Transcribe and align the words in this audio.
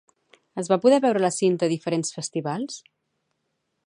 Es 0.61 0.69
va 0.71 0.77
poder 0.85 0.97
veure 1.03 1.21
la 1.23 1.31
cinta 1.35 1.67
a 1.67 1.71
diferents 1.73 2.13
festivals? 2.17 2.81